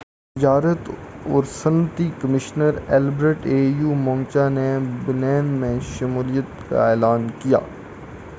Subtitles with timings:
[0.01, 0.89] au تجارت
[1.25, 3.45] اور صنعتی کمیشنر البرٹ
[3.99, 4.67] موچانگا نے
[5.05, 7.79] بینن کی شمولیت کا اعلان کیا تھا